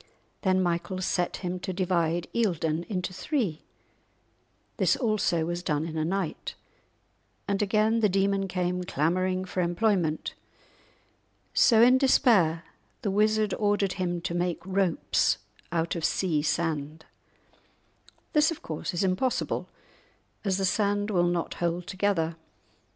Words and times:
Then 0.41 0.63
Michael 0.63 0.99
set 0.99 1.37
him 1.45 1.59
to 1.59 1.71
divide 1.71 2.25
Eildon 2.33 2.85
into 2.89 3.13
three; 3.13 3.65
this 4.77 4.95
also 4.95 5.45
was 5.45 5.61
done 5.61 5.85
in 5.85 5.95
a 5.95 6.03
night, 6.03 6.55
and 7.47 7.61
again 7.61 7.99
the 7.99 8.09
demon 8.09 8.47
came 8.47 8.83
clamouring 8.83 9.45
for 9.45 9.61
employment. 9.61 10.33
So 11.53 11.83
in 11.83 11.99
despair 11.99 12.63
the 13.03 13.11
wizard 13.11 13.53
ordered 13.53 13.93
him 13.93 14.21
to 14.21 14.33
make 14.33 14.65
ropes 14.65 15.37
out 15.71 15.95
of 15.95 16.03
sea 16.03 16.41
sand! 16.41 17.05
This, 18.33 18.49
of 18.49 18.63
course, 18.63 18.95
is 18.95 19.03
impossible, 19.03 19.69
as 20.43 20.57
the 20.57 20.65
sand 20.65 21.11
will 21.11 21.27
not 21.27 21.53
hold 21.61 21.85
together. 21.85 22.37